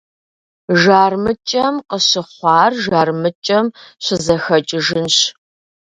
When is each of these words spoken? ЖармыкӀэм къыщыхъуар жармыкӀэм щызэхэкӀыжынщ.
ЖармыкӀэм 0.81 1.75
къыщыхъуар 1.89 2.71
жармыкӀэм 2.83 3.65
щызэхэкӀыжынщ. 4.03 5.17